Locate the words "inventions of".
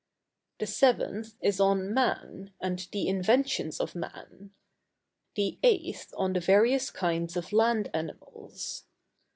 3.07-3.93